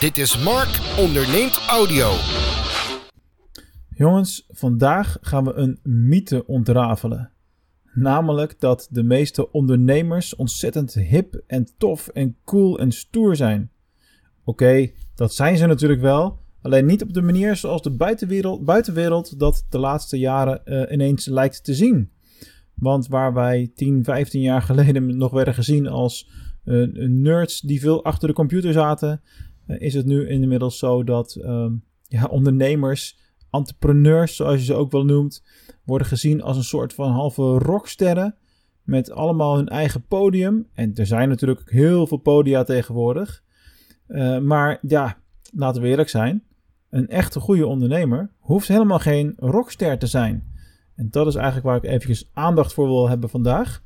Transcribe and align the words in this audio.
Dit 0.00 0.18
is 0.18 0.44
Mark 0.44 0.98
onderneemt 0.98 1.64
audio. 1.68 2.10
Jongens, 3.88 4.46
vandaag 4.48 5.16
gaan 5.20 5.44
we 5.44 5.52
een 5.52 5.78
mythe 5.82 6.46
ontrafelen. 6.46 7.30
Namelijk 7.92 8.60
dat 8.60 8.88
de 8.90 9.02
meeste 9.02 9.52
ondernemers 9.52 10.34
ontzettend 10.34 10.94
hip 10.94 11.42
en 11.46 11.68
tof 11.78 12.08
en 12.08 12.36
cool 12.44 12.78
en 12.78 12.92
stoer 12.92 13.36
zijn. 13.36 13.70
Oké, 14.44 14.90
dat 15.14 15.34
zijn 15.34 15.56
ze 15.56 15.66
natuurlijk 15.66 16.00
wel, 16.00 16.38
alleen 16.62 16.86
niet 16.86 17.02
op 17.02 17.12
de 17.12 17.22
manier 17.22 17.56
zoals 17.56 17.82
de 17.82 17.90
buitenwereld, 17.90 18.64
buitenwereld 18.64 19.38
dat 19.38 19.66
de 19.68 19.78
laatste 19.78 20.18
jaren 20.18 20.60
uh, 20.64 20.92
ineens 20.92 21.26
lijkt 21.26 21.64
te 21.64 21.74
zien. 21.74 22.10
Want 22.74 23.08
waar 23.08 23.34
wij 23.34 23.70
10, 23.74 24.04
15 24.04 24.40
jaar 24.40 24.62
geleden 24.62 25.16
nog 25.16 25.32
werden 25.32 25.54
gezien 25.54 25.86
als 25.88 26.30
uh, 26.64 26.88
nerds 27.08 27.60
die 27.60 27.80
veel 27.80 28.04
achter 28.04 28.28
de 28.28 28.34
computer 28.34 28.72
zaten, 28.72 29.20
is 29.66 29.94
het 29.94 30.06
nu 30.06 30.28
inmiddels 30.28 30.78
zo 30.78 31.04
dat 31.04 31.36
uh, 31.40 31.66
ja, 32.02 32.24
ondernemers, 32.24 33.18
entrepreneurs 33.50 34.36
zoals 34.36 34.58
je 34.58 34.64
ze 34.64 34.74
ook 34.74 34.90
wel 34.90 35.04
noemt, 35.04 35.44
worden 35.84 36.06
gezien 36.06 36.42
als 36.42 36.56
een 36.56 36.64
soort 36.64 36.94
van 36.94 37.10
halve 37.10 37.42
rocksterren 37.42 38.34
met 38.82 39.10
allemaal 39.10 39.56
hun 39.56 39.68
eigen 39.68 40.06
podium. 40.06 40.68
En 40.72 40.94
er 40.94 41.06
zijn 41.06 41.28
natuurlijk 41.28 41.70
heel 41.70 42.06
veel 42.06 42.16
podia 42.16 42.62
tegenwoordig. 42.62 43.42
Uh, 44.08 44.38
maar 44.38 44.78
ja, 44.82 45.18
laten 45.54 45.82
we 45.82 45.88
eerlijk 45.88 46.08
zijn. 46.08 46.42
Een 46.90 47.08
echte 47.08 47.40
goede 47.40 47.66
ondernemer 47.66 48.30
hoeft 48.38 48.68
helemaal 48.68 48.98
geen 48.98 49.32
rockster 49.36 49.98
te 49.98 50.06
zijn. 50.06 50.54
En 50.94 51.10
dat 51.10 51.26
is 51.26 51.34
eigenlijk 51.34 51.66
waar 51.66 51.76
ik 51.76 51.84
eventjes 51.84 52.30
aandacht 52.32 52.72
voor 52.72 52.86
wil 52.86 53.08
hebben 53.08 53.28
vandaag. 53.28 53.82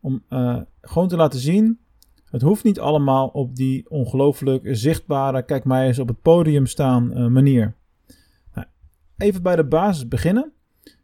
Om 0.00 0.22
uh, 0.30 0.60
gewoon 0.80 1.08
te 1.08 1.16
laten 1.16 1.40
zien, 1.40 1.78
het 2.32 2.42
hoeft 2.42 2.64
niet 2.64 2.80
allemaal 2.80 3.28
op 3.28 3.56
die 3.56 3.90
ongelooflijk 3.90 4.68
zichtbare, 4.70 5.42
kijk 5.42 5.64
mij 5.64 5.86
eens 5.86 5.98
op 5.98 6.08
het 6.08 6.22
podium 6.22 6.66
staan 6.66 7.18
uh, 7.18 7.26
manier. 7.26 7.74
Nou, 8.54 8.66
even 9.16 9.42
bij 9.42 9.56
de 9.56 9.64
basis 9.64 10.08
beginnen. 10.08 10.52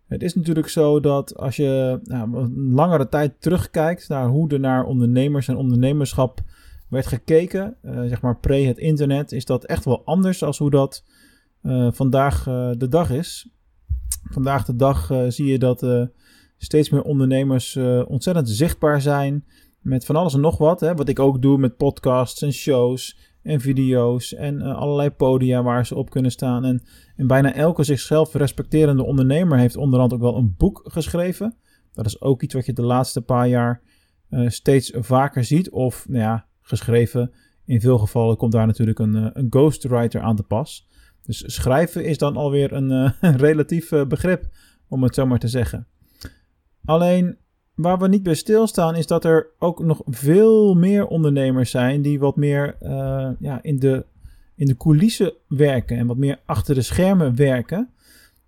Het 0.07 0.23
is 0.23 0.35
natuurlijk 0.35 0.69
zo 0.69 1.01
dat 1.01 1.37
als 1.37 1.57
je 1.57 2.01
nou, 2.03 2.37
een 2.37 2.73
langere 2.73 3.09
tijd 3.09 3.41
terugkijkt 3.41 4.09
naar 4.09 4.29
hoe 4.29 4.49
er 4.49 4.61
naar 4.61 4.85
ondernemers 4.85 5.49
en 5.49 5.57
ondernemerschap 5.57 6.41
werd 6.89 7.07
gekeken, 7.07 7.77
uh, 7.83 8.01
zeg 8.01 8.21
maar 8.21 8.39
pre 8.39 8.57
het 8.57 8.79
internet, 8.79 9.33
is 9.33 9.45
dat 9.45 9.65
echt 9.65 9.85
wel 9.85 10.05
anders 10.05 10.43
als 10.43 10.59
hoe 10.59 10.71
dat 10.71 11.05
uh, 11.63 11.93
vandaag 11.93 12.45
de 12.79 12.89
dag 12.89 13.11
is. 13.11 13.49
Vandaag 14.31 14.65
de 14.65 14.77
dag 14.77 15.13
zie 15.29 15.47
je 15.47 15.59
dat 15.59 15.87
steeds 16.57 16.91
meer 16.91 17.03
ondernemers 17.03 17.77
ontzettend 18.07 18.49
zichtbaar 18.49 19.01
zijn 19.01 19.45
met 19.81 20.05
van 20.05 20.17
alles 20.17 20.35
en 20.35 20.41
nog 20.41 20.59
wat. 20.59 20.81
Hè, 20.81 20.95
wat 20.95 21.09
ik 21.09 21.19
ook 21.19 21.43
doe 21.43 21.59
met 21.59 21.77
podcasts 21.77 22.43
en 22.43 22.53
shows 22.53 23.19
en 23.43 23.61
video's 23.61 24.35
en 24.35 24.63
allerlei 24.63 25.11
podia 25.11 25.63
waar 25.63 25.87
ze 25.87 25.95
op 25.95 26.11
kunnen 26.11 26.31
staan. 26.31 26.65
En, 26.65 26.83
en 27.17 27.27
bijna 27.27 27.55
elke 27.55 27.85
zichzelf 27.85 28.35
respecterende 28.35 29.05
ondernemer 29.05 29.59
heeft 29.59 29.77
onderhand 29.77 30.13
ook 30.13 30.21
wel 30.21 30.37
een 30.37 30.55
boek 30.57 30.81
geschreven. 30.85 31.57
Dat 31.93 32.07
is 32.07 32.21
ook 32.21 32.43
iets 32.43 32.55
wat 32.55 32.67
je 32.67 32.73
de 32.73 32.83
laatste 32.83 33.23
paar 33.23 33.49
jaar 33.49 33.83
steeds 34.47 34.93
vaker 34.95 35.45
ziet. 35.45 35.71
Of 35.71 36.09
nou 36.09 36.23
ja, 36.23 36.47
geschreven. 36.61 37.33
In 37.65 37.81
veel 37.81 37.99
gevallen 37.99 38.37
komt 38.37 38.53
daar 38.53 38.67
natuurlijk 38.67 38.99
een, 38.99 39.39
een 39.39 39.47
ghostwriter 39.51 40.21
aan 40.21 40.37
te 40.37 40.43
pas. 40.43 40.89
Dus 41.23 41.55
schrijven 41.55 42.05
is 42.05 42.19
dan 42.19 42.37
alweer 42.37 42.73
een, 42.73 43.13
relatief 43.37 43.89
begrip, 43.89 44.49
om 44.89 45.03
het 45.03 45.15
zo 45.15 45.27
maar 45.27 45.39
te 45.39 45.49
zeggen. 45.49 45.87
Alleen 46.85 47.39
waar 47.79 47.99
we 47.99 48.09
niet 48.09 48.23
bij 48.23 48.35
stilstaan 48.35 48.97
is 48.97 49.07
dat 49.07 49.25
er 49.25 49.47
ook 49.59 49.85
nog 49.85 50.03
veel 50.07 50.75
meer 50.75 51.07
ondernemers 51.07 51.71
zijn 51.71 52.03
die 52.03 52.19
wat 52.19 52.37
meer 52.37 52.77
uh, 52.83 53.29
ja, 53.39 53.63
in, 53.63 53.79
de, 53.79 54.05
in 54.55 54.67
de 54.67 54.77
coulissen 54.77 55.33
werken 55.49 55.97
en 55.97 56.07
wat 56.07 56.17
meer 56.17 56.39
achter 56.45 56.75
de 56.75 56.83
schermen 56.83 57.37
werken. 57.37 57.89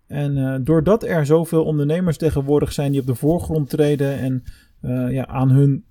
En 0.07 0.65
doordat 0.65 1.05
er 1.05 1.27
zoveel 1.27 1.65
ondernemers 1.65 2.17
tegenwoordig 2.17 2.73
zijn 2.73 2.93
die 2.93 3.01
op 3.01 3.07
de 3.07 3.15
voorgrond 3.15 3.71
treden 3.71 4.19
en 4.19 4.43
ja, 5.13 5.27
aan 5.27 5.51
hun 5.51 5.85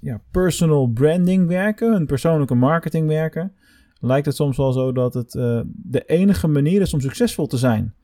ja, 0.00 0.20
personal 0.30 0.86
branding 0.86 1.46
werken, 1.46 1.92
hun 1.92 2.06
persoonlijke 2.06 2.54
marketing 2.54 3.08
werken, 3.08 3.52
lijkt 4.00 4.26
het 4.26 4.36
soms 4.36 4.56
wel 4.56 4.72
zo 4.72 4.92
dat 4.92 5.14
het 5.14 5.30
de 5.72 6.02
enige 6.06 6.48
manier 6.48 6.80
is 6.80 6.94
om 6.94 7.00
succesvol 7.00 7.46
te 7.46 7.56
zijn. 7.56 7.94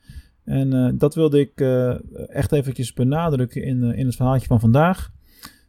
En 0.44 0.74
uh, 0.74 0.90
dat 0.94 1.14
wilde 1.14 1.40
ik 1.40 1.60
echt 2.28 2.52
eventjes 2.52 2.92
benadrukken 2.92 3.62
in, 3.62 3.82
in 3.82 4.06
het 4.06 4.16
verhaaltje 4.16 4.46
van 4.46 4.60
vandaag. 4.60 5.10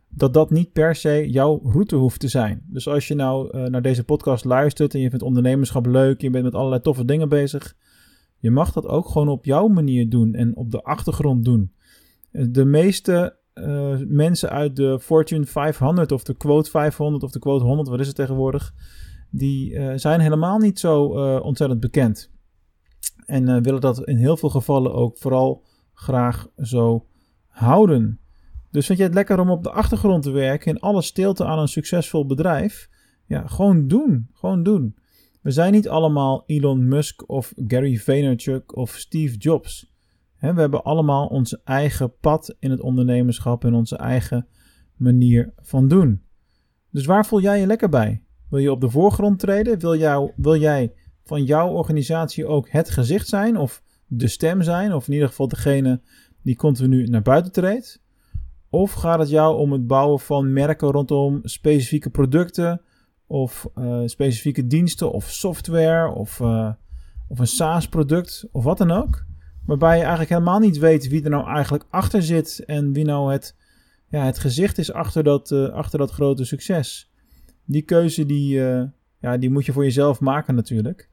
Dat 0.10 0.34
dat 0.34 0.50
niet 0.50 0.72
per 0.72 0.96
se 0.96 1.30
jouw 1.30 1.60
route 1.64 1.96
hoeft 1.96 2.20
te 2.20 2.28
zijn. 2.28 2.64
Dus 2.66 2.88
als 2.88 3.08
je 3.08 3.16
nou 3.16 3.70
naar 3.70 3.82
deze 3.82 4.04
podcast 4.04 4.46
luistert 4.46 4.94
en 4.94 5.00
je 5.00 5.10
vindt 5.10 5.24
ondernemerschap 5.24 5.86
leuk, 5.86 6.22
je 6.22 6.30
bent 6.30 6.44
met 6.44 6.56
allerlei 6.56 6.82
toffe 6.82 7.06
dingen 7.06 7.30
bezig, 7.30 7.76
je 8.38 8.52
mag 8.52 8.72
dat 8.72 8.88
ook 8.88 9.08
gewoon 9.08 9.28
op 9.28 9.46
jouw 9.46 9.68
manier 9.68 10.10
doen 10.10 10.34
en 10.34 10.56
op 10.56 10.72
de 10.72 10.82
achtergrond 10.82 11.46
doen. 11.46 11.72
De 12.32 12.66
meeste 12.66 13.36
mensen 14.08 14.50
uit 14.50 14.76
de 14.76 15.00
Fortune 15.00 15.46
500 15.46 16.12
of 16.12 16.24
de 16.24 16.38
quote 16.38 16.70
500 16.70 17.24
of 17.24 17.32
de 17.32 17.40
quote 17.40 17.64
100, 17.64 17.90
wat 17.90 18.00
is 18.00 18.08
het 18.08 18.16
tegenwoordig, 18.16 18.74
die 19.30 19.80
zijn 20.00 20.20
helemaal 20.20 20.58
niet 20.58 20.80
zo 20.80 21.04
ontzettend 21.40 21.80
bekend. 21.80 22.33
En 23.26 23.64
willen 23.64 23.82
dat 23.82 24.08
in 24.08 24.18
heel 24.18 24.38
veel 24.38 24.50
gevallen 24.50 24.94
ook 24.94 25.18
vooral 25.18 25.64
graag 25.94 26.48
zo 26.58 27.06
houden. 27.48 28.20
Dus 28.72 28.86
vind 28.86 28.98
je 28.98 29.04
het 29.04 29.14
lekker 29.14 29.40
om 29.40 29.50
op 29.50 29.64
de 29.64 29.72
achtergrond 29.72 30.24
te 30.24 30.32
werken 30.32 30.72
in 30.74 30.80
alle 30.80 31.02
stilte 31.02 31.46
aan 31.46 31.60
een 31.60 31.68
succesvol 31.68 32.26
bedrijf? 32.26 32.90
Ja, 33.26 33.48
gewoon 33.48 33.88
doen. 33.88 34.30
Gewoon 34.34 34.64
doen. 34.64 34.96
We 35.42 35.52
zijn 35.52 35.72
niet 35.72 35.90
allemaal 35.90 36.44
Elon 36.46 36.88
Musk 36.88 37.30
of 37.30 37.54
Gary 37.68 37.98
Vaynerchuk 37.98 38.76
of 38.76 38.92
Steve 38.92 39.38
Jobs 39.38 39.94
we 40.52 40.60
hebben 40.60 40.84
allemaal 40.84 41.28
onze 41.28 41.62
eigen 41.64 42.18
pad 42.20 42.56
in 42.60 42.72
het 42.72 42.82
ondernemerschap 42.82 43.64
en 43.66 43.74
onze 43.74 43.96
eigen 43.96 44.48
manier 44.96 45.54
van 45.62 45.88
doen. 45.88 46.24
Dus 46.90 47.06
waar 47.06 47.26
voel 47.26 47.42
jij 47.42 47.60
je 47.60 47.68
lekker 47.68 47.90
bij? 47.90 48.24
Wil 48.50 48.60
je 48.60 48.72
op 48.72 48.82
de 48.82 48.90
voorgrond 48.90 49.40
treden? 49.40 49.80
Wil, 49.80 49.96
jou, 49.96 50.32
wil 50.36 50.56
jij 50.56 50.94
van 51.24 51.44
jouw 51.44 51.70
organisatie 51.70 52.46
ook 52.46 52.70
het 52.70 52.90
gezicht 52.90 53.28
zijn 53.28 53.58
of 53.58 53.84
de 54.08 54.28
stem 54.28 54.62
zijn? 54.62 54.94
Of 54.94 55.08
in 55.08 55.14
ieder 55.14 55.28
geval 55.28 55.48
degene 55.48 56.02
die 56.42 56.56
continu 56.56 57.04
naar 57.04 57.22
buiten 57.22 57.52
treedt? 57.52 58.02
Of 58.70 58.92
gaat 58.92 59.20
het 59.20 59.30
jou 59.30 59.58
om 59.58 59.72
het 59.72 59.88
bouwen 59.88 60.20
van 60.20 60.54
merken 60.54 60.92
rondom 60.92 61.40
specifieke 61.44 62.10
producten 62.10 62.82
of 63.28 63.70
uh, 63.76 64.02
specifieke 64.06 64.68
diensten 64.68 65.12
of 65.12 65.30
software 65.30 66.14
of, 66.14 66.40
uh, 66.40 66.72
of 67.28 67.40
een 67.40 67.48
SaaS-product 67.48 68.48
of 68.52 68.64
wat 68.64 68.78
dan 68.78 68.92
ook? 68.92 69.26
Waarbij 69.66 69.96
je 69.96 70.02
eigenlijk 70.02 70.30
helemaal 70.30 70.60
niet 70.60 70.78
weet 70.78 71.08
wie 71.08 71.24
er 71.24 71.30
nou 71.30 71.48
eigenlijk 71.48 71.86
achter 71.90 72.24
zit 72.24 72.64
en 72.66 72.94
wie 72.94 73.06
nou 73.06 73.32
het, 73.32 73.56
ja, 74.08 74.26
het 74.26 74.40
gezicht 74.40 74.78
is 74.78 74.92
achter 74.92 75.24
dat, 75.24 75.52
uh, 75.52 75.70
achter 75.70 76.00
dat 76.00 76.12
grote 76.12 76.46
succes. 76.46 77.12
Die 77.66 77.82
keuze 77.82 78.26
die, 78.26 78.62
ja, 79.24 79.38
die 79.38 79.50
moet 79.50 79.66
je 79.66 79.72
voor 79.72 79.84
jezelf 79.84 80.20
maken 80.20 80.56
natuurlijk. 80.56 81.10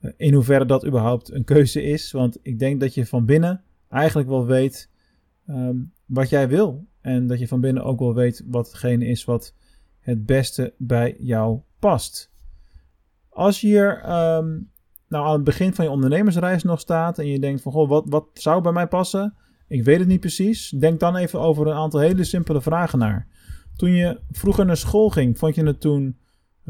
Uh, 0.00 0.10
in 0.16 0.34
hoeverre 0.34 0.66
dat 0.66 0.86
überhaupt 0.86 1.32
een 1.32 1.44
keuze 1.44 1.82
is. 1.82 2.12
Want 2.12 2.38
ik 2.42 2.58
denk 2.58 2.80
dat 2.80 2.94
je 2.94 3.06
van 3.06 3.24
binnen 3.24 3.62
eigenlijk 3.88 4.28
wel 4.28 4.46
weet 4.46 4.90
um, 5.48 5.92
wat 6.06 6.28
jij 6.28 6.48
wil. 6.48 6.86
En 7.00 7.26
dat 7.26 7.38
je 7.38 7.48
van 7.48 7.60
binnen 7.60 7.84
ook 7.84 7.98
wel 7.98 8.14
weet 8.14 8.44
wat 8.46 8.66
hetgene 8.66 9.06
is 9.06 9.24
wat 9.24 9.54
het 10.00 10.26
beste 10.26 10.74
bij 10.78 11.16
jou 11.18 11.60
past. 11.78 12.30
Als 13.28 13.60
je 13.60 13.66
hier 13.66 13.96
um, 13.96 14.70
nou 15.08 15.26
aan 15.26 15.32
het 15.32 15.44
begin 15.44 15.74
van 15.74 15.84
je 15.84 15.90
ondernemersreis 15.90 16.62
nog 16.62 16.80
staat 16.80 17.18
en 17.18 17.26
je 17.26 17.38
denkt 17.38 17.62
van 17.62 17.72
goh, 17.72 17.88
wat, 17.88 18.04
wat 18.08 18.26
zou 18.32 18.62
bij 18.62 18.72
mij 18.72 18.86
passen? 18.86 19.34
Ik 19.68 19.84
weet 19.84 19.98
het 19.98 20.08
niet 20.08 20.20
precies. 20.20 20.68
Denk 20.68 21.00
dan 21.00 21.16
even 21.16 21.40
over 21.40 21.66
een 21.66 21.76
aantal 21.76 22.00
hele 22.00 22.24
simpele 22.24 22.60
vragen 22.60 22.98
naar. 22.98 23.26
Toen 23.76 23.90
je 23.90 24.20
vroeger 24.30 24.66
naar 24.66 24.76
school 24.76 25.10
ging, 25.10 25.38
vond 25.38 25.54
je 25.54 25.64
het 25.64 25.80
toen 25.80 26.18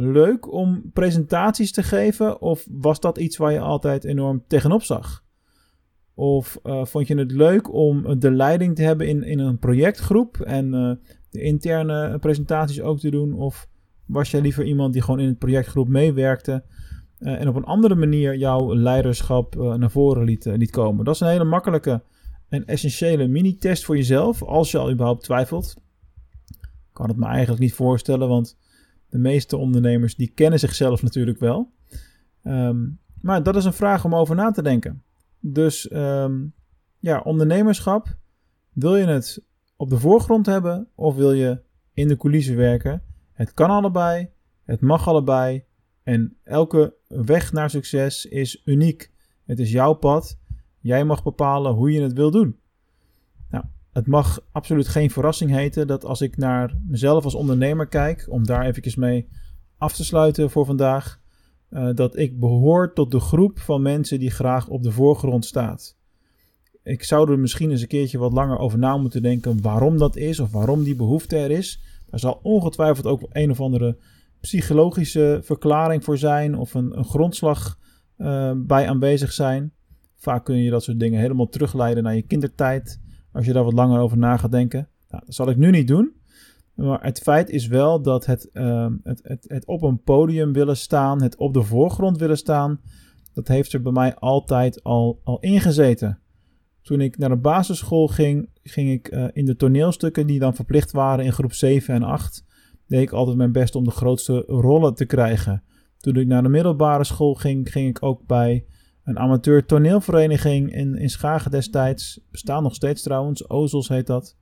leuk 0.01 0.53
om 0.53 0.91
presentaties 0.93 1.73
te 1.73 1.83
geven? 1.83 2.41
Of 2.41 2.67
was 2.71 3.01
dat 3.01 3.19
iets 3.19 3.37
waar 3.37 3.53
je 3.53 3.61
altijd 3.61 4.05
enorm 4.05 4.45
tegenop 4.47 4.83
zag? 4.83 5.25
Of 6.15 6.59
uh, 6.65 6.85
vond 6.85 7.07
je 7.07 7.17
het 7.17 7.33
leuk 7.33 7.73
om 7.73 8.19
de 8.19 8.31
leiding 8.31 8.77
te 8.77 8.83
hebben 8.83 9.09
in, 9.09 9.23
in 9.23 9.39
een 9.39 9.59
projectgroep 9.59 10.41
en 10.41 10.75
uh, 10.75 10.93
de 11.31 11.43
interne 11.43 12.19
presentaties 12.19 12.81
ook 12.81 12.99
te 12.99 13.11
doen? 13.11 13.33
Of 13.33 13.69
was 14.07 14.31
jij 14.31 14.41
liever 14.41 14.65
iemand 14.65 14.93
die 14.93 15.03
gewoon 15.03 15.21
in 15.21 15.29
het 15.29 15.39
projectgroep 15.39 15.89
meewerkte 15.89 16.65
en 17.19 17.49
op 17.49 17.55
een 17.55 17.65
andere 17.65 17.95
manier 17.95 18.37
jouw 18.37 18.75
leiderschap 18.75 19.55
naar 19.55 19.91
voren 19.91 20.25
liet, 20.25 20.45
liet 20.45 20.71
komen. 20.71 21.05
Dat 21.05 21.15
is 21.15 21.21
een 21.21 21.29
hele 21.29 21.45
makkelijke 21.45 22.03
en 22.49 22.65
essentiële 22.67 23.29
mini-test 23.29 23.85
voor 23.85 23.97
jezelf, 23.97 24.43
als 24.43 24.71
je 24.71 24.79
al 24.79 24.91
überhaupt 24.91 25.23
twijfelt. 25.23 25.77
Ik 26.61 26.69
kan 26.93 27.09
het 27.09 27.17
me 27.17 27.27
eigenlijk 27.27 27.61
niet 27.61 27.75
voorstellen, 27.75 28.29
want 28.29 28.59
de 29.11 29.19
meeste 29.19 29.57
ondernemers 29.57 30.15
die 30.15 30.33
kennen 30.35 30.59
zichzelf 30.59 31.03
natuurlijk 31.03 31.39
wel. 31.39 31.73
Um, 32.45 32.99
maar 33.21 33.43
dat 33.43 33.57
is 33.57 33.65
een 33.65 33.73
vraag 33.73 34.05
om 34.05 34.15
over 34.15 34.35
na 34.35 34.51
te 34.51 34.63
denken. 34.63 35.03
Dus 35.41 35.93
um, 35.93 36.55
ja, 36.99 37.21
ondernemerschap. 37.21 38.19
Wil 38.73 38.97
je 38.97 39.07
het 39.07 39.45
op 39.77 39.91
de 39.91 39.99
voorgrond 39.99 40.47
hebben 40.47 40.89
of 40.95 41.15
wil 41.15 41.33
je 41.33 41.63
in 41.93 42.09
de 42.09 42.17
coulissen 42.17 42.57
werken? 42.57 43.03
Het 43.33 43.55
kan 43.55 43.71
allebei, 43.71 44.29
het 44.65 44.81
mag 44.81 45.09
allebei. 45.09 45.65
En 46.03 46.37
elke 46.45 46.95
weg 47.07 47.53
naar 47.53 47.71
succes 47.71 48.27
is 48.27 48.63
uniek. 48.65 49.11
Het 49.45 49.59
is 49.59 49.71
jouw 49.71 49.93
pad. 49.93 50.39
Jij 50.81 51.05
mag 51.05 51.23
bepalen 51.23 51.73
hoe 51.73 51.93
je 51.93 52.03
het 52.03 52.13
wil 52.13 52.31
doen. 52.31 52.60
Het 53.93 54.07
mag 54.07 54.41
absoluut 54.53 54.89
geen 54.89 55.11
verrassing 55.11 55.51
heten 55.51 55.87
dat 55.87 56.05
als 56.05 56.21
ik 56.21 56.37
naar 56.37 56.77
mezelf 56.87 57.25
als 57.25 57.35
ondernemer 57.35 57.87
kijk, 57.87 58.27
om 58.29 58.47
daar 58.47 58.67
eventjes 58.67 58.97
mee 58.97 59.29
af 59.79 59.93
te 59.93 60.05
sluiten 60.05 60.51
voor 60.51 60.67
vandaag, 60.67 61.21
uh, 61.71 61.89
dat 61.95 62.19
ik 62.19 62.41
behoor 62.41 62.93
tot 62.93 63.11
de 63.11 63.21
groep 63.21 63.59
van 63.59 63.83
mensen 63.83 64.19
die 64.19 64.31
graag 64.31 64.69
op 64.69 64.83
de 64.83 64.93
voorgrond 64.93 65.45
staat. 65.45 65.97
Ik 66.83 67.05
zou 67.05 67.31
er 67.31 67.39
misschien 67.39 67.71
eens 67.71 67.83
een 67.83 67.89
keertje 67.89 68.19
wat 68.19 68.33
langer 68.33 68.59
over 68.59 68.79
na 68.79 68.97
moeten 68.97 69.23
denken 69.23 69.63
waarom 69.63 69.99
dat 69.99 70.17
is 70.17 70.41
of 70.41 70.53
waarom 70.53 70.83
die 70.83 70.97
behoefte 70.97 71.37
er 71.37 71.51
is. 71.51 71.81
Daar 72.07 72.21
zal 72.21 72.41
ongetwijfeld 72.43 73.07
ook 73.07 73.27
een 73.33 73.51
of 73.51 73.61
andere 73.61 73.97
psychologische 74.41 75.41
verklaring 75.43 76.05
voor 76.05 76.19
zijn 76.19 76.57
of 76.57 76.75
een, 76.75 77.05
grondslag 77.05 77.79
uh, 78.19 78.53
bij 78.57 78.89
aanwezig 78.89 79.33
zijn. 79.33 79.73
Vaak 80.17 80.45
kun 80.45 80.57
je 80.57 80.71
dat 80.71 80.83
soort 80.83 81.01
dingen 81.01 81.21
helemaal 81.21 81.49
terugleiden 81.49 82.03
naar 82.03 82.15
je 82.15 82.23
kindertijd, 82.23 83.01
als 83.33 83.47
je 83.47 83.53
daar 83.53 83.65
wat 83.65 83.73
langer 83.73 84.01
over 84.01 84.19
na 84.19 84.37
gaat 84.37 84.53
denken. 84.53 84.89
Nou, 85.09 85.23
dat 85.27 85.35
zal 85.35 85.49
ik 85.49 85.57
nu 85.57 85.71
niet 85.71 85.89
doen. 85.89 86.13
Maar 86.75 87.03
het 87.03 87.19
feit 87.19 87.51
is 87.51 87.67
wel 87.67 88.03
dat 88.03 88.27
het, 88.27 88.49
uh, 88.53 88.87
het, 89.03 89.21
het, 89.23 89.45
het 89.49 89.67
op 89.67 89.83
een 89.83 90.03
podium 90.03 90.53
willen 90.53 90.77
staan, 90.77 91.23
het 91.23 91.37
op 91.37 91.55
de 91.55 91.63
voorgrond 91.63 92.19
willen 92.19 92.37
staan, 92.37 92.81
dat 93.35 93.49
heeft 93.49 93.73
er 93.73 93.83
bij 93.83 93.93
mij 93.93 94.15
altijd 94.15 94.83
al, 94.83 95.21
al 95.25 95.39
ingezeten. 95.41 96.19
Toen 96.83 97.01
ik 97.01 97.19
naar 97.19 97.29
de 97.29 97.37
basisschool 97.37 98.09
ging, 98.09 98.49
ging 98.63 98.91
ik 98.91 99.13
uh, 99.13 99.29
in 99.33 99.45
de 99.45 99.57
toneelstukken 99.57 100.27
die 100.27 100.39
dan 100.39 100.55
verplicht 100.55 100.93
waren 100.93 101.25
in 101.25 101.33
groep 101.33 101.53
7 101.53 101.95
en 101.95 102.03
8, 102.03 102.45
deed 102.87 103.03
ik 103.03 103.13
altijd 103.13 103.37
mijn 103.37 103.53
best 103.53 103.75
om 103.75 103.85
de 103.85 103.91
grootste 103.91 104.45
rollen 104.47 104.95
te 104.95 105.05
krijgen. 105.05 105.63
Toen 105.99 106.17
ik 106.17 106.27
naar 106.27 106.43
de 106.43 106.49
middelbare 106.49 107.05
school 107.05 107.35
ging, 107.35 107.73
ging 107.73 107.89
ik 107.89 108.03
ook 108.03 108.27
bij 108.27 108.65
een 109.11 109.19
amateur 109.19 109.67
toneelvereniging 109.67 110.73
in, 110.73 110.97
in 110.97 111.11
Schagen 111.11 111.51
destijds. 111.51 112.21
Bestaan 112.31 112.63
nog 112.63 112.75
steeds 112.75 113.03
trouwens, 113.03 113.49
Ozels 113.49 113.89
heet 113.89 114.07
dat. 114.07 114.37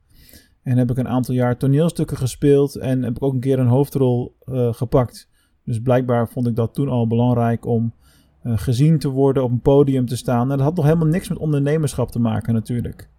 En 0.63 0.77
heb 0.77 0.89
ik 0.89 0.97
een 0.97 1.07
aantal 1.07 1.33
jaar 1.33 1.57
toneelstukken 1.57 2.17
gespeeld 2.17 2.75
en 2.75 3.03
heb 3.03 3.15
ik 3.15 3.23
ook 3.23 3.33
een 3.33 3.39
keer 3.39 3.59
een 3.59 3.67
hoofdrol 3.67 4.35
uh, 4.45 4.73
gepakt. 4.73 5.29
Dus 5.65 5.81
blijkbaar 5.81 6.29
vond 6.29 6.47
ik 6.47 6.55
dat 6.55 6.73
toen 6.73 6.89
al 6.89 7.07
belangrijk 7.07 7.65
om 7.65 7.93
uh, 8.43 8.57
gezien 8.57 8.99
te 8.99 9.09
worden, 9.09 9.43
op 9.43 9.51
een 9.51 9.61
podium 9.61 10.05
te 10.05 10.17
staan. 10.17 10.51
En 10.51 10.57
dat 10.57 10.65
had 10.65 10.75
nog 10.75 10.85
helemaal 10.85 11.07
niks 11.07 11.29
met 11.29 11.37
ondernemerschap 11.37 12.11
te 12.11 12.19
maken 12.19 12.53
natuurlijk. 12.53 13.09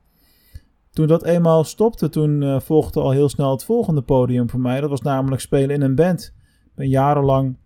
Toen 0.90 1.06
dat 1.06 1.24
eenmaal 1.24 1.64
stopte, 1.64 2.08
toen 2.08 2.42
uh, 2.42 2.60
volgde 2.60 3.00
al 3.00 3.10
heel 3.10 3.28
snel 3.28 3.50
het 3.50 3.64
volgende 3.64 4.02
podium 4.02 4.50
voor 4.50 4.60
mij. 4.60 4.80
Dat 4.80 4.90
was 4.90 5.02
namelijk 5.02 5.40
spelen 5.40 5.74
in 5.74 5.82
een 5.82 5.94
band. 5.94 6.34
Ik 6.64 6.74
ben 6.74 6.88
jarenlang 6.88 7.56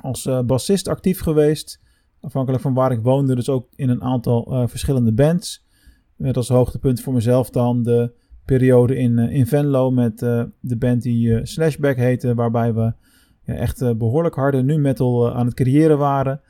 als 0.00 0.28
bassist 0.46 0.88
actief 0.88 1.20
geweest. 1.20 1.80
Afhankelijk 2.22 2.62
van 2.62 2.74
waar 2.74 2.92
ik 2.92 3.02
woonde, 3.02 3.34
dus 3.34 3.48
ook 3.48 3.68
in 3.74 3.88
een 3.88 4.02
aantal 4.02 4.52
uh, 4.52 4.66
verschillende 4.66 5.12
bands. 5.12 5.66
Met 6.16 6.36
als 6.36 6.48
hoogtepunt 6.48 7.00
voor 7.00 7.12
mezelf 7.12 7.50
dan 7.50 7.82
de 7.82 8.12
periode 8.44 8.96
in, 8.96 9.18
in 9.18 9.46
Venlo 9.46 9.90
met 9.90 10.18
de 10.18 10.76
band 10.78 11.02
die 11.02 11.46
Slashback 11.46 11.96
heette. 11.96 12.34
Waarbij 12.34 12.74
we 12.74 12.92
echt 13.44 13.98
behoorlijk 13.98 14.34
harde 14.34 14.62
nu 14.62 14.78
metal 14.78 15.32
aan 15.34 15.46
het 15.46 15.54
creëren 15.54 15.98
waren. 15.98 16.40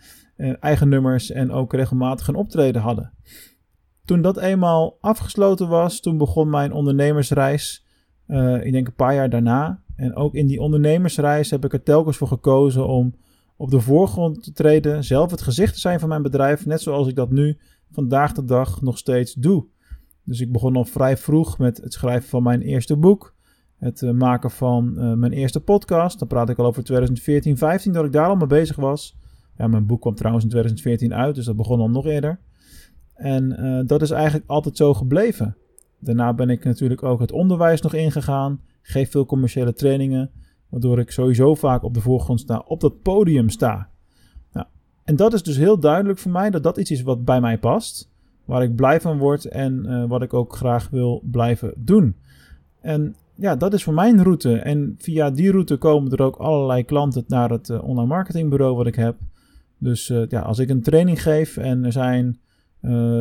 eigen 0.60 0.88
nummers 0.88 1.30
en 1.30 1.50
ook 1.50 1.72
regelmatig 1.72 2.28
een 2.28 2.34
optreden 2.34 2.82
hadden. 2.82 3.12
Toen 4.04 4.22
dat 4.22 4.38
eenmaal 4.38 4.96
afgesloten 5.00 5.68
was, 5.68 6.00
toen 6.00 6.18
begon 6.18 6.50
mijn 6.50 6.72
ondernemersreis. 6.72 7.86
Ik 8.62 8.72
denk 8.72 8.86
een 8.86 8.94
paar 8.94 9.14
jaar 9.14 9.30
daarna. 9.30 9.82
En 9.96 10.16
ook 10.16 10.34
in 10.34 10.46
die 10.46 10.60
ondernemersreis 10.60 11.50
heb 11.50 11.64
ik 11.64 11.72
er 11.72 11.82
telkens 11.82 12.16
voor 12.16 12.28
gekozen 12.28 12.88
om 12.88 13.14
op 13.62 13.70
de 13.70 13.81
voorgrond 13.81 14.43
te 14.43 14.53
treden, 14.53 15.05
zelf 15.05 15.31
het 15.31 15.43
gezicht 15.43 15.75
te 15.75 15.81
zijn 15.81 16.00
van 16.00 16.09
mijn 16.09 16.23
bedrijf, 16.23 16.67
net 16.67 16.81
zoals 16.81 17.09
ik 17.09 17.14
dat 17.14 17.31
nu 17.31 17.59
vandaag 17.91 18.32
de 18.32 18.44
dag 18.44 18.81
nog 18.81 18.99
steeds 18.99 19.35
doe. 19.35 19.67
Dus 20.25 20.41
ik 20.41 20.53
begon 20.53 20.76
al 20.76 20.85
vrij 20.85 21.17
vroeg 21.17 21.59
met 21.59 21.76
het 21.76 21.93
schrijven 21.93 22.29
van 22.29 22.43
mijn 22.43 22.61
eerste 22.61 22.97
boek, 22.97 23.35
het 23.76 24.00
uh, 24.00 24.11
maken 24.11 24.50
van 24.50 24.94
uh, 24.97 25.12
mijn 25.12 25.32
eerste 25.32 25.61
podcast. 25.61 26.19
Dan 26.19 26.29
praat 26.29 26.49
ik 26.49 26.59
al 26.59 26.64
over 26.64 26.85
2014, 26.85 27.56
15 27.56 27.93
dat 27.93 28.05
ik 28.05 28.12
daar 28.12 28.29
al 28.29 28.37
mee 28.37 28.47
bezig 28.47 28.76
was. 28.76 29.17
Ja, 29.56 29.67
mijn 29.67 29.87
boek 29.87 30.00
kwam 30.00 30.14
trouwens 30.14 30.44
in 30.44 30.50
2014 30.50 31.14
uit, 31.14 31.35
dus 31.35 31.44
dat 31.44 31.56
begon 31.56 31.81
al 31.81 31.91
nog 31.91 32.06
eerder. 32.06 32.41
En 33.14 33.64
uh, 33.64 33.87
dat 33.87 34.03
is 34.03 34.11
eigenlijk 34.11 34.44
altijd 34.47 34.76
zo 34.76 34.94
gebleven. 34.94 35.56
Daarna 35.99 36.35
ben 36.35 36.50
ik 36.50 36.64
natuurlijk 36.64 37.03
ook 37.03 37.20
het 37.20 37.32
onderwijs 37.32 37.81
nog 37.81 37.94
ingegaan. 37.94 38.61
Geef 38.82 39.11
veel 39.11 39.26
commerciële 39.26 39.75
trainingen. 39.75 40.31
Waardoor 40.72 40.98
ik 40.98 41.10
sowieso 41.10 41.54
vaak 41.54 41.82
op 41.82 41.94
de 41.94 42.00
voorgrond 42.00 42.40
sta, 42.40 42.62
op 42.66 42.80
dat 42.80 43.02
podium 43.02 43.48
sta. 43.48 43.88
Nou, 44.52 44.66
en 45.04 45.16
dat 45.16 45.32
is 45.32 45.42
dus 45.42 45.56
heel 45.56 45.78
duidelijk 45.78 46.19
voor 46.19 46.30
mij 46.30 46.50
dat 46.50 46.62
dat 46.62 46.76
iets 46.76 46.90
is 46.90 47.02
wat 47.02 47.24
bij 47.24 47.40
mij 47.40 47.58
past. 47.58 48.10
Waar 48.44 48.62
ik 48.62 48.74
blij 48.74 49.00
van 49.00 49.19
word 49.19 49.44
en 49.44 49.84
uh, 49.86 50.04
wat 50.08 50.22
ik 50.22 50.34
ook 50.34 50.56
graag 50.56 50.88
wil 50.90 51.22
blijven 51.30 51.72
doen. 51.76 52.16
En 52.80 53.14
ja, 53.34 53.56
dat 53.56 53.72
is 53.72 53.82
voor 53.82 53.94
mijn 53.94 54.22
route. 54.22 54.56
En 54.56 54.94
via 54.98 55.30
die 55.30 55.50
route 55.50 55.76
komen 55.76 56.12
er 56.12 56.22
ook 56.22 56.36
allerlei 56.36 56.84
klanten 56.84 57.25
naar 57.26 57.50
het 57.50 57.68
uh, 57.68 57.84
online 57.84 58.08
marketingbureau 58.08 58.76
wat 58.76 58.86
ik 58.86 58.94
heb. 58.94 59.16
Dus 59.78 60.08
uh, 60.08 60.22
ja, 60.28 60.40
als 60.40 60.58
ik 60.58 60.68
een 60.68 60.82
training 60.82 61.22
geef 61.22 61.56
en 61.56 61.84
er 61.84 61.92
zijn 61.92 62.40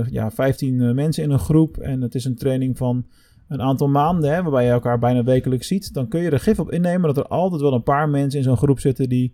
ja, 0.10 0.32
15 0.32 0.74
uh, 0.74 0.94
mensen 0.94 1.24
in 1.24 1.32
een 1.32 1.40
groep 1.40 1.78
en 1.78 2.02
het 2.02 2.16
is 2.16 2.26
een 2.26 2.36
training 2.36 2.78
van 2.78 3.06
een 3.52 3.62
aantal 3.62 3.88
maanden, 3.88 4.34
hè, 4.34 4.42
waarbij 4.42 4.66
je 4.66 4.72
elkaar 4.72 5.00
bijna 5.00 5.24
wekelijks 5.24 5.68
ziet, 5.68 5.94
dan 5.94 6.08
kun 6.08 6.22
je 6.22 6.30
er 6.30 6.40
gif 6.40 6.60
op 6.60 6.72
innemen 6.72 7.14
dat 7.14 7.18
er 7.18 7.28
altijd 7.28 7.62
wel 7.62 7.74
een 7.74 7.84
paar 7.84 8.10
mensen 8.10 8.40
in 8.40 8.46
zo'n 8.46 8.58
groep 8.58 8.80
zitten 8.80 9.10
die 9.10 9.34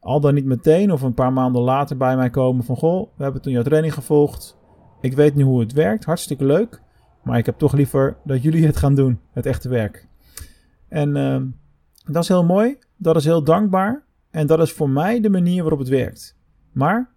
al 0.00 0.20
dan 0.20 0.34
niet 0.34 0.44
meteen 0.44 0.92
of 0.92 1.02
een 1.02 1.14
paar 1.14 1.32
maanden 1.32 1.62
later 1.62 1.96
bij 1.96 2.16
mij 2.16 2.30
komen 2.30 2.64
van 2.64 2.76
goh, 2.76 3.08
we 3.16 3.22
hebben 3.22 3.42
toen 3.42 3.52
jouw 3.52 3.62
training 3.62 3.94
gevolgd, 3.94 4.56
ik 5.00 5.12
weet 5.12 5.34
nu 5.34 5.42
hoe 5.42 5.60
het 5.60 5.72
werkt, 5.72 6.04
hartstikke 6.04 6.44
leuk, 6.44 6.82
maar 7.22 7.38
ik 7.38 7.46
heb 7.46 7.58
toch 7.58 7.72
liever 7.72 8.16
dat 8.24 8.42
jullie 8.42 8.66
het 8.66 8.76
gaan 8.76 8.94
doen, 8.94 9.20
het 9.32 9.46
echte 9.46 9.68
werk. 9.68 10.08
En 10.88 11.16
uh, 11.16 11.40
dat 12.12 12.22
is 12.22 12.28
heel 12.28 12.44
mooi, 12.44 12.78
dat 12.96 13.16
is 13.16 13.24
heel 13.24 13.44
dankbaar 13.44 14.04
en 14.30 14.46
dat 14.46 14.60
is 14.60 14.72
voor 14.72 14.90
mij 14.90 15.20
de 15.20 15.30
manier 15.30 15.60
waarop 15.60 15.78
het 15.78 15.88
werkt. 15.88 16.36
Maar 16.72 17.10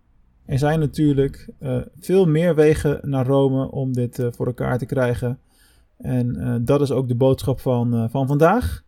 er 0.46 0.58
zijn 0.58 0.80
natuurlijk 0.80 1.50
uh, 1.60 1.78
veel 2.00 2.26
meer 2.26 2.56
wegen 2.56 3.00
naar 3.02 3.26
Rome 3.26 3.72
om 3.72 3.94
dit 3.94 4.20
uh, 4.20 4.28
voor 4.32 4.46
elkaar 4.46 4.78
te 4.78 4.86
krijgen. 4.86 5.40
En 6.00 6.38
uh, 6.38 6.56
dat 6.62 6.82
is 6.82 6.92
ook 6.92 7.08
de 7.08 7.16
boodschap 7.16 7.60
van, 7.60 8.10
van 8.10 8.28
vandaag. 8.28 8.84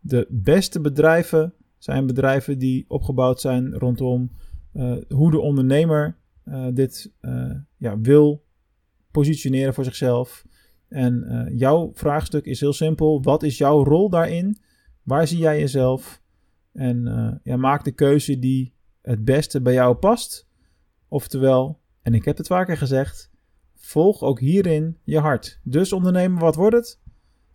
De 0.00 0.26
beste 0.30 0.80
bedrijven 0.80 1.54
zijn 1.78 2.06
bedrijven 2.06 2.58
die 2.58 2.84
opgebouwd 2.88 3.40
zijn 3.40 3.72
rondom 3.72 4.30
hoe 5.08 5.30
de 5.30 5.40
ondernemer 5.40 6.16
dit 6.72 7.12
ja, 7.76 8.00
wil 8.00 8.44
positioneren 9.10 9.74
voor 9.74 9.84
zichzelf. 9.84 10.44
En 10.88 11.48
jouw 11.52 11.90
vraagstuk 11.94 12.44
is 12.44 12.60
heel 12.60 12.72
simpel. 12.72 13.22
Wat 13.22 13.42
is 13.42 13.58
jouw 13.58 13.84
rol 13.84 14.10
daarin? 14.10 14.58
Waar 15.02 15.26
zie 15.26 15.38
jij 15.38 15.58
jezelf? 15.58 16.22
En 16.72 17.40
ja, 17.44 17.56
maak 17.56 17.84
de 17.84 17.92
keuze 17.92 18.38
die 18.38 18.74
het 19.02 19.24
beste 19.24 19.60
bij 19.60 19.72
jou 19.72 19.94
past. 19.94 20.48
Oftewel, 21.08 21.80
en 22.02 22.14
ik 22.14 22.24
heb 22.24 22.36
het 22.36 22.46
vaker 22.46 22.76
gezegd, 22.76 23.30
volg 23.80 24.22
ook 24.22 24.40
hierin 24.40 24.98
je 25.04 25.18
hart. 25.18 25.60
Dus 25.62 25.92
ondernemen, 25.92 26.38
wat 26.38 26.54
wordt 26.54 26.76
het? 26.76 26.98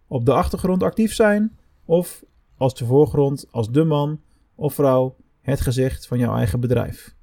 Op 0.08 0.25
de 0.25 0.34
achtergrond 0.34 0.84
actief 0.84 1.13
zijn 1.13 1.58
of 1.86 2.24
als 2.58 2.75
de 2.75 2.86
voorgrond, 2.86 3.46
als 3.51 3.72
de 3.72 3.84
man 3.84 4.22
of 4.55 4.74
vrouw, 4.74 5.15
het 5.41 5.62
gezicht 5.62 6.08
van 6.08 6.20
jouw 6.20 6.36
eigen 6.36 6.60
bedrijf. 6.60 7.15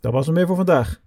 Dat 0.00 0.12
was 0.12 0.26
hem 0.26 0.34
weer 0.34 0.46
voor 0.46 0.56
vandaag. 0.56 1.00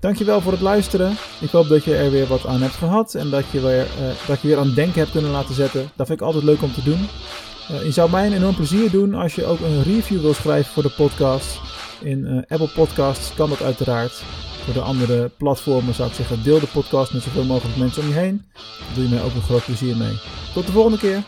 Dankjewel 0.00 0.40
voor 0.40 0.52
het 0.52 0.60
luisteren. 0.60 1.10
Ik 1.40 1.50
hoop 1.50 1.68
dat 1.68 1.84
je 1.84 1.96
er 1.96 2.10
weer 2.10 2.26
wat 2.26 2.46
aan 2.46 2.60
hebt 2.60 2.74
gehad 2.74 3.14
en 3.14 3.30
dat 3.30 3.46
je 3.46 3.60
weer, 3.60 3.86
uh, 3.86 4.26
dat 4.26 4.40
je 4.40 4.48
weer 4.48 4.58
aan 4.58 4.74
denken 4.74 4.98
hebt 4.98 5.10
kunnen 5.10 5.30
laten 5.30 5.54
zetten. 5.54 5.90
Dat 5.96 6.06
vind 6.06 6.20
ik 6.20 6.26
altijd 6.26 6.44
leuk 6.44 6.62
om 6.62 6.72
te 6.72 6.82
doen. 6.82 7.00
Uh, 7.00 7.84
je 7.84 7.92
zou 7.92 8.10
mij 8.10 8.26
een 8.26 8.32
enorm 8.32 8.54
plezier 8.54 8.90
doen 8.90 9.14
als 9.14 9.34
je 9.34 9.44
ook 9.44 9.60
een 9.60 9.82
review 9.82 10.20
wil 10.20 10.34
schrijven 10.34 10.72
voor 10.72 10.82
de 10.82 10.94
podcast. 10.96 11.60
In 12.02 12.18
uh, 12.18 12.36
Apple 12.36 12.70
Podcasts 12.74 13.34
kan 13.34 13.48
dat 13.48 13.62
uiteraard. 13.62 14.22
Voor 14.68 14.76
de 14.76 14.88
andere 14.88 15.28
platformen 15.28 15.94
zou 15.94 16.08
ik 16.08 16.14
zeggen, 16.14 16.42
deel 16.42 16.60
de 16.60 16.66
podcast 16.66 17.12
met 17.12 17.22
zoveel 17.22 17.44
mogelijk 17.44 17.76
mensen 17.76 18.02
om 18.02 18.08
je 18.08 18.14
heen. 18.14 18.44
Daar 18.52 18.94
doe 18.94 19.02
je 19.02 19.10
mij 19.10 19.22
ook 19.22 19.34
een 19.34 19.42
groot 19.42 19.64
plezier 19.64 19.96
mee. 19.96 20.18
Tot 20.54 20.66
de 20.66 20.72
volgende 20.72 20.98
keer. 20.98 21.22